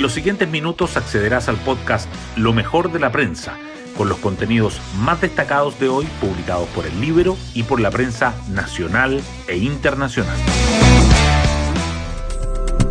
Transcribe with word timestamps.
En 0.00 0.02
los 0.04 0.14
siguientes 0.14 0.48
minutos 0.48 0.96
accederás 0.96 1.50
al 1.50 1.58
podcast 1.58 2.08
Lo 2.34 2.54
mejor 2.54 2.90
de 2.90 2.98
la 2.98 3.12
prensa, 3.12 3.58
con 3.98 4.08
los 4.08 4.16
contenidos 4.16 4.80
más 4.96 5.20
destacados 5.20 5.78
de 5.78 5.90
hoy 5.90 6.06
publicados 6.22 6.66
por 6.70 6.86
el 6.86 6.98
libro 7.02 7.36
y 7.52 7.64
por 7.64 7.80
la 7.80 7.90
prensa 7.90 8.34
nacional 8.48 9.20
e 9.46 9.58
internacional. 9.58 10.38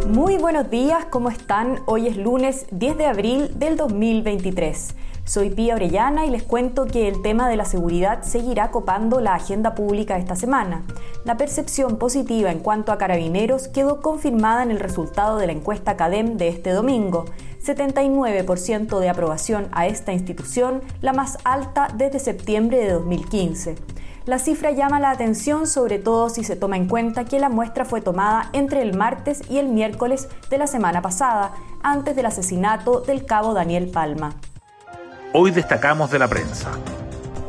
Muy 0.08 0.38
buenos 0.38 0.70
días, 0.70 1.06
¿cómo 1.10 1.32
están? 1.32 1.80
Hoy 1.88 2.06
es 2.06 2.16
lunes 2.16 2.68
10 2.70 3.00
de 3.00 3.06
abril 3.08 3.57
del 3.57 3.76
2023. 3.76 4.94
Soy 5.30 5.52
Pía 5.52 5.75
Orellana 5.75 6.25
y 6.25 6.32
les 6.32 6.41
cuento 6.41 6.88
que 6.88 7.07
el 7.07 7.21
tema 7.21 7.48
de 7.48 7.55
la 7.55 7.64
seguridad 7.64 8.23
seguirá 8.23 8.71
copando 8.71 9.21
la 9.21 9.36
agenda 9.36 9.75
pública 9.75 10.18
esta 10.18 10.36
semana. 10.36 10.82
La 11.23 11.38
percepción 11.38 11.98
positiva 11.98 12.52
en 12.52 12.61
cuanto 12.61 12.91
a 12.91 12.98
carabineros 12.98 13.68
quedó 13.68 14.02
confirmada 14.02 14.64
en 14.64 14.71
el 14.71 14.79
resultado 14.79 15.38
de 15.38 15.46
la 15.46 15.54
encuesta 15.54 15.96
CADEM 15.96 16.37
de 16.37 16.47
este 16.47 16.71
domingo. 16.71 17.25
79% 17.64 19.00
de 19.00 19.07
aprobación 19.07 19.68
a 19.71 19.86
esta 19.86 20.14
institución, 20.14 20.82
la 21.00 21.14
más 21.14 21.37
alta 21.43 21.89
desde 21.96 22.18
septiembre 22.18 22.79
de 22.79 22.93
2015. 22.93 23.75
La 24.25 24.39
cifra 24.39 24.71
llama 24.71 25.00
la 25.00 25.11
atención 25.11 25.68
sobre 25.68 26.00
todo 26.00 26.29
si 26.29 26.43
se 26.43 26.56
toma 26.56 26.75
en 26.75 26.87
cuenta 26.87 27.25
que 27.25 27.37
la 27.37 27.50
muestra 27.50 27.86
fue 27.86 28.01
tomada 28.01 28.50
entre 28.54 28.82
el 28.82 28.98
martes 28.98 29.43
y 29.48 29.59
el 29.59 29.68
miércoles 29.68 30.28
de 30.50 30.57
la 30.57 30.65
semana 30.65 31.04
pasada, 31.04 31.54
antes 31.84 32.16
del 32.16 32.25
asesinato 32.25 33.02
del 33.02 33.28
cabo 33.28 33.53
Daniel 33.53 33.92
Palma. 33.92 34.34
Hoy 35.31 35.52
destacamos 35.52 36.09
de 36.09 36.17
la 36.17 36.28
prensa. 36.28 36.72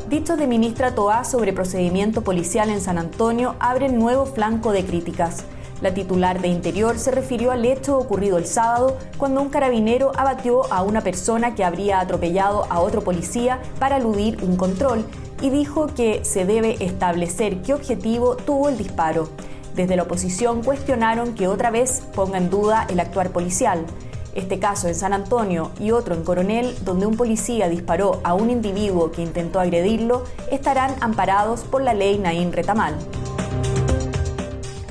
Dichos 0.07 0.37
de 0.37 0.45
ministra 0.45 0.93
Toá 0.93 1.23
sobre 1.23 1.51
procedimiento 1.51 2.21
policial 2.21 2.69
en 2.69 2.79
San 2.79 2.99
Antonio 2.99 3.55
abren 3.59 3.97
nuevo 3.97 4.27
flanco 4.27 4.71
de 4.71 4.85
críticas. 4.85 5.45
La 5.81 5.91
titular 5.91 6.41
de 6.41 6.47
Interior 6.47 6.99
se 6.99 7.09
refirió 7.09 7.51
al 7.51 7.65
hecho 7.65 7.97
ocurrido 7.97 8.37
el 8.37 8.45
sábado 8.45 8.99
cuando 9.17 9.41
un 9.41 9.49
carabinero 9.49 10.11
abatió 10.15 10.71
a 10.71 10.83
una 10.83 11.01
persona 11.01 11.55
que 11.55 11.63
habría 11.63 11.99
atropellado 11.99 12.67
a 12.69 12.81
otro 12.81 13.03
policía 13.03 13.59
para 13.79 13.97
eludir 13.97 14.37
un 14.43 14.57
control 14.57 15.03
y 15.41 15.49
dijo 15.49 15.87
que 15.87 16.23
se 16.23 16.45
debe 16.45 16.77
establecer 16.85 17.63
qué 17.63 17.73
objetivo 17.73 18.35
tuvo 18.35 18.69
el 18.69 18.77
disparo. 18.77 19.27
Desde 19.73 19.95
la 19.95 20.03
oposición 20.03 20.61
cuestionaron 20.61 21.33
que 21.33 21.47
otra 21.47 21.71
vez 21.71 22.03
ponga 22.13 22.37
en 22.37 22.51
duda 22.51 22.85
el 22.89 22.99
actuar 22.99 23.31
policial. 23.31 23.87
Este 24.33 24.59
caso 24.59 24.87
en 24.87 24.95
San 24.95 25.11
Antonio 25.11 25.71
y 25.79 25.91
otro 25.91 26.15
en 26.15 26.23
Coronel, 26.23 26.73
donde 26.85 27.05
un 27.05 27.17
policía 27.17 27.67
disparó 27.67 28.21
a 28.23 28.33
un 28.33 28.49
individuo 28.49 29.11
que 29.11 29.21
intentó 29.21 29.59
agredirlo, 29.59 30.23
estarán 30.49 30.95
amparados 31.01 31.61
por 31.61 31.81
la 31.81 31.93
ley 31.93 32.17
Naín 32.17 32.53
Retamal. 32.53 32.95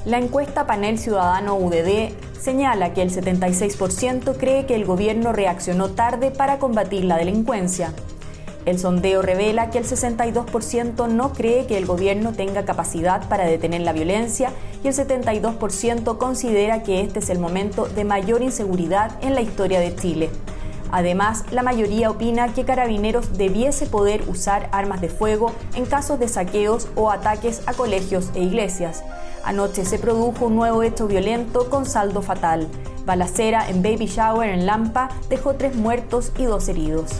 La 0.05 0.19
encuesta 0.19 0.67
Panel 0.67 0.99
Ciudadano 0.99 1.57
UDD 1.57 2.13
señala 2.39 2.93
que 2.93 3.03
el 3.03 3.11
76% 3.11 4.37
cree 4.37 4.67
que 4.67 4.75
el 4.75 4.85
gobierno 4.85 5.33
reaccionó 5.33 5.91
tarde 5.91 6.31
para 6.31 6.59
combatir 6.59 7.05
la 7.05 7.17
delincuencia. 7.17 7.93
El 8.67 8.79
sondeo 8.79 9.23
revela 9.23 9.71
que 9.71 9.79
el 9.79 9.85
62% 9.85 11.09
no 11.09 11.33
cree 11.33 11.67
que 11.67 11.79
el 11.79 11.87
gobierno 11.87 12.33
tenga 12.33 12.65
capacidad 12.65 13.27
para 13.29 13.45
detener 13.45 13.81
la 13.81 13.93
violencia 13.93 14.53
y 14.85 14.89
el 14.89 14.95
72% 14.95 16.19
considera 16.19 16.83
que 16.83 17.01
este 17.01 17.21
es 17.21 17.31
el 17.31 17.39
momento 17.39 17.87
de 17.87 18.05
mayor 18.05 18.43
inseguridad 18.43 19.13
en 19.23 19.35
la 19.35 19.41
historia 19.41 19.81
de 19.81 19.97
Chile. 19.97 20.31
Además, 20.93 21.45
la 21.53 21.63
mayoría 21.63 22.11
opina 22.11 22.53
que 22.53 22.65
Carabineros 22.65 23.39
debiese 23.39 23.87
poder 23.87 24.29
usar 24.29 24.69
armas 24.73 25.01
de 25.01 25.09
fuego 25.09 25.53
en 25.75 25.87
casos 25.87 26.19
de 26.19 26.29
saqueos 26.29 26.89
o 26.97 27.11
ataques 27.11 27.63
a 27.67 27.75
colegios 27.75 28.31
e 28.35 28.43
iglesias. 28.43 29.05
Anoche 29.45 29.85
se 29.85 29.99
produjo 29.99 30.47
un 30.47 30.57
nuevo 30.57 30.83
hecho 30.83 31.07
violento 31.07 31.71
con 31.71 31.87
saldo 31.87 32.23
fatal. 32.23 32.69
Balacera 33.07 33.69
en 33.69 33.83
Baby 33.83 34.07
Shower 34.07 34.51
en 34.51 34.67
Lampa 34.67 35.09
dejó 35.29 35.55
tres 35.55 35.77
muertos 35.77 36.33
y 36.37 36.45
dos 36.45 36.69
heridos. 36.69 37.13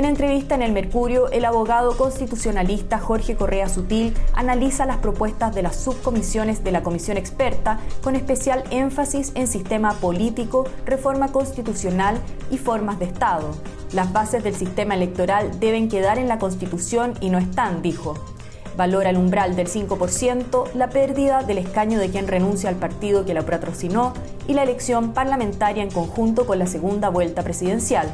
En 0.00 0.06
entrevista 0.06 0.54
en 0.54 0.62
El 0.62 0.72
Mercurio, 0.72 1.30
el 1.30 1.44
abogado 1.44 1.94
constitucionalista 1.94 2.98
Jorge 2.98 3.36
Correa 3.36 3.68
Sutil 3.68 4.14
analiza 4.32 4.86
las 4.86 4.96
propuestas 4.96 5.54
de 5.54 5.60
las 5.60 5.76
subcomisiones 5.76 6.64
de 6.64 6.72
la 6.72 6.82
Comisión 6.82 7.18
Experta 7.18 7.78
con 8.02 8.16
especial 8.16 8.64
énfasis 8.70 9.30
en 9.34 9.46
sistema 9.46 9.92
político, 9.92 10.64
reforma 10.86 11.32
constitucional 11.32 12.16
y 12.50 12.56
formas 12.56 12.98
de 12.98 13.04
Estado. 13.04 13.50
Las 13.92 14.10
bases 14.10 14.42
del 14.42 14.54
sistema 14.54 14.94
electoral 14.94 15.60
deben 15.60 15.90
quedar 15.90 16.16
en 16.16 16.28
la 16.28 16.38
Constitución 16.38 17.12
y 17.20 17.28
no 17.28 17.36
están, 17.36 17.82
dijo. 17.82 18.14
Valora 18.78 19.10
el 19.10 19.18
umbral 19.18 19.54
del 19.54 19.68
5%, 19.68 20.72
la 20.72 20.88
pérdida 20.88 21.42
del 21.42 21.58
escaño 21.58 21.98
de 21.98 22.08
quien 22.08 22.26
renuncia 22.26 22.70
al 22.70 22.76
partido 22.76 23.26
que 23.26 23.34
la 23.34 23.44
patrocinó 23.44 24.14
y 24.48 24.54
la 24.54 24.62
elección 24.62 25.12
parlamentaria 25.12 25.82
en 25.82 25.90
conjunto 25.90 26.46
con 26.46 26.58
la 26.58 26.66
segunda 26.66 27.10
vuelta 27.10 27.42
presidencial. 27.42 28.10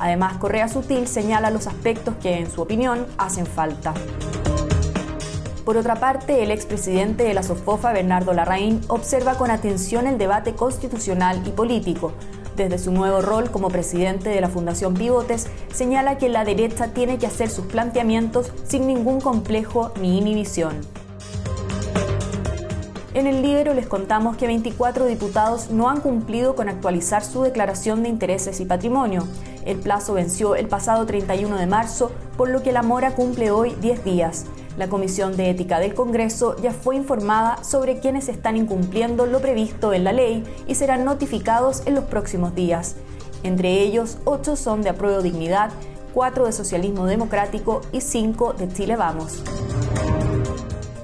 Además, 0.00 0.38
Correa 0.38 0.66
Sutil 0.66 1.06
señala 1.06 1.50
los 1.50 1.66
aspectos 1.66 2.14
que, 2.22 2.38
en 2.38 2.50
su 2.50 2.62
opinión, 2.62 3.06
hacen 3.18 3.46
falta. 3.46 3.92
Por 5.64 5.76
otra 5.76 5.96
parte, 5.96 6.42
el 6.42 6.50
expresidente 6.50 7.22
de 7.22 7.34
la 7.34 7.42
SOFOFA, 7.42 7.92
Bernardo 7.92 8.32
Larraín, 8.32 8.80
observa 8.88 9.34
con 9.34 9.50
atención 9.50 10.06
el 10.06 10.16
debate 10.16 10.54
constitucional 10.54 11.42
y 11.46 11.50
político. 11.50 12.12
Desde 12.56 12.78
su 12.78 12.92
nuevo 12.92 13.20
rol 13.20 13.50
como 13.50 13.68
presidente 13.68 14.30
de 14.30 14.40
la 14.40 14.48
Fundación 14.48 14.94
Pivotes, 14.94 15.48
señala 15.72 16.16
que 16.18 16.30
la 16.30 16.44
derecha 16.44 16.88
tiene 16.88 17.18
que 17.18 17.26
hacer 17.26 17.50
sus 17.50 17.66
planteamientos 17.66 18.52
sin 18.64 18.86
ningún 18.86 19.20
complejo 19.20 19.92
ni 20.00 20.18
inhibición. 20.18 20.80
En 23.12 23.26
el 23.26 23.42
libro 23.42 23.74
les 23.74 23.86
contamos 23.86 24.36
que 24.36 24.46
24 24.46 25.04
diputados 25.04 25.70
no 25.70 25.90
han 25.90 26.00
cumplido 26.00 26.54
con 26.54 26.68
actualizar 26.68 27.24
su 27.24 27.42
declaración 27.42 28.02
de 28.02 28.08
intereses 28.08 28.60
y 28.60 28.64
patrimonio. 28.64 29.26
El 29.64 29.78
plazo 29.78 30.14
venció 30.14 30.54
el 30.54 30.68
pasado 30.68 31.06
31 31.06 31.56
de 31.56 31.66
marzo, 31.66 32.10
por 32.36 32.48
lo 32.48 32.62
que 32.62 32.72
la 32.72 32.82
mora 32.82 33.14
cumple 33.14 33.50
hoy 33.50 33.74
10 33.80 34.04
días. 34.04 34.46
La 34.76 34.88
Comisión 34.88 35.36
de 35.36 35.50
Ética 35.50 35.78
del 35.78 35.94
Congreso 35.94 36.56
ya 36.62 36.72
fue 36.72 36.96
informada 36.96 37.62
sobre 37.62 38.00
quienes 38.00 38.28
están 38.28 38.56
incumpliendo 38.56 39.26
lo 39.26 39.40
previsto 39.40 39.92
en 39.92 40.04
la 40.04 40.12
ley 40.12 40.44
y 40.66 40.74
serán 40.74 41.04
notificados 41.04 41.82
en 41.86 41.94
los 41.94 42.04
próximos 42.04 42.54
días. 42.54 42.96
Entre 43.42 43.82
ellos, 43.82 44.18
8 44.24 44.56
son 44.56 44.82
de 44.82 44.90
apruebo 44.90 45.22
dignidad, 45.22 45.70
4 46.14 46.46
de 46.46 46.52
socialismo 46.52 47.06
democrático 47.06 47.82
y 47.92 48.00
5 48.00 48.54
de 48.54 48.68
Chile 48.68 48.96
Vamos. 48.96 49.42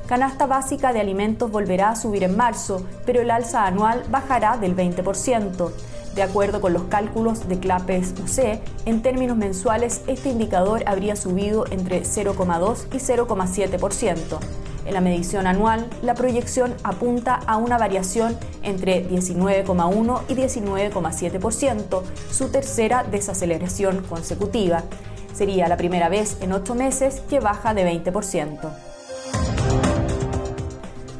Canasta 0.06 0.47
básica 0.47 0.93
de 0.93 1.00
alimentos 1.00 1.50
volverá 1.50 1.91
a 1.91 1.97
subir 1.97 2.22
en 2.22 2.37
marzo, 2.37 2.87
pero 3.05 3.22
el 3.22 3.31
alza 3.31 3.67
anual 3.67 4.05
bajará 4.09 4.56
del 4.56 4.77
20%. 4.77 5.72
De 6.15 6.22
acuerdo 6.22 6.61
con 6.61 6.72
los 6.72 6.84
cálculos 6.84 7.49
de 7.49 7.59
CLAPES 7.59 8.15
UC, 8.22 8.61
en 8.87 9.03
términos 9.03 9.37
mensuales 9.37 10.03
este 10.06 10.28
indicador 10.28 10.84
habría 10.87 11.17
subido 11.17 11.65
entre 11.72 12.05
0,2 12.05 12.87
y 12.93 12.99
0,7%. 12.99 14.39
En 14.87 14.94
la 14.94 15.00
medición 15.00 15.49
anual, 15.49 15.91
la 16.03 16.15
proyección 16.15 16.75
apunta 16.84 17.41
a 17.44 17.56
una 17.56 17.77
variación 17.77 18.38
entre 18.62 19.09
19,1 19.11 20.21
y 20.28 20.34
19,7%, 20.37 22.03
su 22.31 22.49
tercera 22.50 23.03
desaceleración 23.03 24.03
consecutiva. 24.03 24.84
Sería 25.34 25.67
la 25.67 25.77
primera 25.77 26.09
vez 26.09 26.38
en 26.43 26.53
ocho 26.53 26.77
meses 26.77 27.23
que 27.28 27.41
baja 27.41 27.75
de 27.75 28.05
20% 28.05 28.96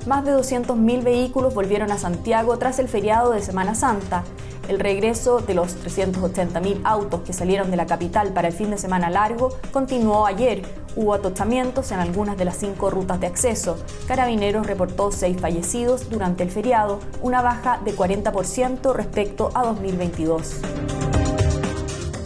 más 0.07 0.25
de 0.25 0.33
200.000 0.33 1.03
vehículos 1.03 1.55
volvieron 1.55 1.91
a 1.91 1.99
Santiago 1.99 2.57
tras 2.59 2.79
el 2.79 2.89
feriado 2.89 3.33
de 3.33 3.43
Semana 3.43 3.75
Santa. 3.75 4.23
El 4.69 4.81
regreso 4.81 5.41
de 5.41 5.55
los 5.55 5.77
380.000 5.85 6.81
autos 6.85 7.21
que 7.21 7.33
salieron 7.33 7.71
de 7.71 7.77
la 7.77 7.87
capital 7.87 8.33
para 8.33 8.49
el 8.49 8.55
fin 8.55 8.71
de 8.71 8.79
semana 8.79 9.11
largo 9.11 9.51
continuó 9.73 10.27
ayer. 10.27 10.63
Hubo 10.97 11.15
atochamientos 11.15 11.93
en 11.93 12.01
algunas 12.01 12.37
de 12.37 12.45
las 12.45 12.57
cinco 12.57 12.91
rutas 12.91 13.21
de 13.21 13.27
acceso. 13.27 13.77
Carabineros 14.09 14.67
reportó 14.67 15.13
seis 15.13 15.41
fallecidos 15.41 16.09
durante 16.09 16.43
el 16.43 16.51
feriado, 16.51 17.01
una 17.23 17.43
baja 17.43 17.81
de 17.85 17.95
40% 17.95 18.93
respecto 18.95 19.51
a 19.55 19.65
2022. 19.65 20.61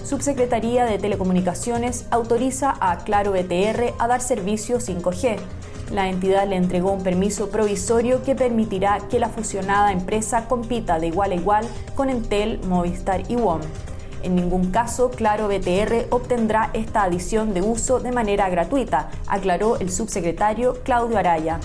Subsecretaría 0.04 0.86
de 0.86 0.98
Telecomunicaciones 0.98 2.06
autoriza 2.10 2.74
a 2.80 2.98
Claro 2.98 3.32
BTR 3.32 3.94
a 3.98 4.08
dar 4.08 4.20
servicio 4.20 4.78
5G. 4.78 5.38
La 5.90 6.08
entidad 6.08 6.46
le 6.46 6.54
entregó 6.54 6.92
un 6.92 7.02
permiso 7.02 7.50
provisorio 7.50 8.22
que 8.22 8.36
permitirá 8.36 9.00
que 9.10 9.18
la 9.18 9.28
fusionada 9.28 9.90
empresa 9.90 10.46
compita 10.46 11.00
de 11.00 11.08
igual 11.08 11.32
a 11.32 11.34
igual 11.34 11.66
con 11.96 12.10
Entel, 12.10 12.60
Movistar 12.68 13.28
y 13.28 13.34
WOM. 13.34 13.60
En 14.22 14.36
ningún 14.36 14.70
caso, 14.70 15.10
Claro 15.10 15.48
BTR 15.48 16.06
obtendrá 16.10 16.70
esta 16.74 17.02
adición 17.02 17.54
de 17.54 17.62
uso 17.62 17.98
de 17.98 18.12
manera 18.12 18.48
gratuita, 18.48 19.10
aclaró 19.26 19.78
el 19.78 19.90
subsecretario 19.90 20.74
Claudio 20.84 21.18
Araya. 21.18 21.58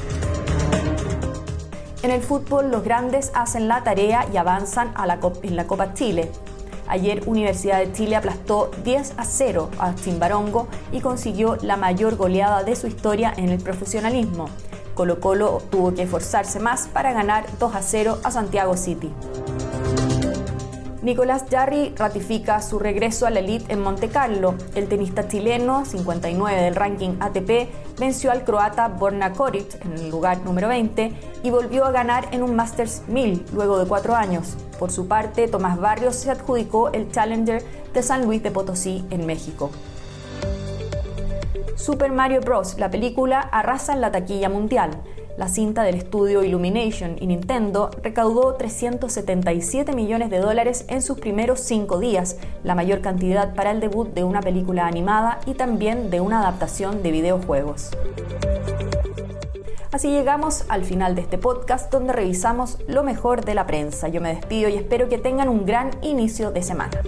En 2.02 2.12
el 2.12 2.22
fútbol, 2.22 2.72
los 2.72 2.84
grandes 2.84 3.32
hacen 3.36 3.68
la 3.68 3.84
tarea 3.84 4.26
y 4.32 4.38
avanzan 4.38 4.94
en 5.44 5.56
la 5.56 5.68
Copa 5.68 5.94
Chile. 5.94 6.32
Ayer 6.88 7.24
Universidad 7.26 7.80
de 7.80 7.92
Chile 7.92 8.16
aplastó 8.16 8.72
10 8.84 9.14
a 9.18 9.26
0 9.26 9.70
a 9.80 9.96
Chimbarongo 9.96 10.68
y 10.92 11.02
consiguió 11.02 11.58
la 11.62 11.78
mayor 11.78 12.16
goleada 12.16 12.64
de 12.64 12.76
su 12.76 12.88
historia 12.88 13.34
en 13.36 13.50
el 13.50 13.60
profesionalismo. 13.60 14.48
Colo 14.94 15.20
Colo 15.20 15.62
tuvo 15.70 15.94
que 15.94 16.04
esforzarse 16.04 16.60
más 16.60 16.88
para 16.88 17.12
ganar 17.12 17.46
2 17.60 17.76
a 17.76 17.82
0 17.82 18.20
a 18.24 18.32
Santiago 18.32 18.78
City. 18.78 19.12
Nicolás 21.06 21.46
Jarry 21.52 21.94
ratifica 21.96 22.60
su 22.64 22.80
regreso 22.80 23.28
a 23.28 23.30
la 23.30 23.40
elite 23.40 23.72
en 23.72 23.80
Monte 23.80 24.10
Carlo. 24.10 24.56
El 24.74 24.88
tenista 24.88 25.28
chileno, 25.28 25.86
59 25.86 26.60
del 26.60 26.74
ranking 26.74 27.18
ATP, 27.20 27.70
venció 28.00 28.32
al 28.32 28.44
croata 28.44 28.88
Borna 28.88 29.32
Koric 29.34 29.86
en 29.86 29.94
el 29.94 30.10
lugar 30.10 30.40
número 30.40 30.68
20 30.68 31.14
y 31.44 31.50
volvió 31.52 31.86
a 31.86 31.92
ganar 31.92 32.28
en 32.32 32.42
un 32.42 32.56
Masters 32.56 33.04
1000 33.08 33.46
luego 33.54 33.78
de 33.78 33.86
cuatro 33.86 34.16
años. 34.16 34.58
Por 34.80 34.92
su 34.92 35.08
parte, 35.08 35.48
Tomás 35.48 35.80
Barrios 35.80 36.16
se 36.16 36.32
adjudicó 36.32 36.90
el 36.92 37.12
Challenger 37.12 37.64
de 37.94 38.04
San 38.04 38.26
Luis 38.26 38.44
de 38.44 38.52
Potosí 38.52 39.06
en 39.10 39.26
México. 39.26 39.72
Super 41.76 42.12
Mario 42.12 42.42
Bros., 42.42 42.78
la 42.80 42.90
película, 42.90 43.40
arrasa 43.40 43.94
en 43.94 44.02
la 44.02 44.12
taquilla 44.12 44.50
mundial. 44.50 44.92
La 45.38 45.50
cinta 45.50 45.84
del 45.84 45.96
estudio 45.96 46.44
Illumination 46.44 47.18
y 47.20 47.28
Nintendo 47.28 47.92
recaudó 48.02 48.56
377 48.56 49.94
millones 49.94 50.30
de 50.30 50.40
dólares 50.40 50.86
en 50.88 51.02
sus 51.02 51.20
primeros 51.20 51.60
cinco 51.60 52.00
días, 52.00 52.38
la 52.64 52.74
mayor 52.74 53.02
cantidad 53.02 53.54
para 53.54 53.72
el 53.72 53.82
debut 53.82 54.14
de 54.14 54.24
una 54.24 54.42
película 54.42 54.88
animada 54.88 55.40
y 55.46 55.54
también 55.54 56.10
de 56.10 56.22
una 56.22 56.40
adaptación 56.40 57.04
de 57.04 57.12
videojuegos. 57.12 57.92
Así 59.96 60.10
llegamos 60.10 60.66
al 60.68 60.84
final 60.84 61.16
de 61.16 61.22
este 61.22 61.38
podcast 61.38 61.90
donde 61.90 62.12
revisamos 62.12 62.80
lo 62.86 63.06
mejor 63.06 63.46
de 63.46 63.56
la 63.56 63.66
prensa. 63.66 64.10
Yo 64.10 64.20
me 64.20 64.28
despido 64.28 64.68
y 64.68 64.76
espero 64.76 65.08
que 65.08 65.18
tengan 65.18 65.48
un 65.48 65.66
gran 65.66 65.92
inicio 66.02 66.52
de 66.52 66.64
semana. 66.64 67.00